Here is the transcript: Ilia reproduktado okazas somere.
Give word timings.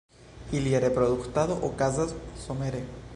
Ilia 0.59 0.79
reproduktado 0.79 1.53
okazas 1.69 2.15
somere. 2.47 2.83